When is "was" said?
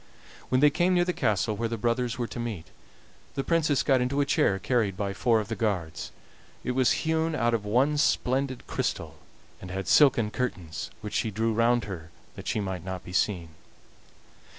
6.71-7.03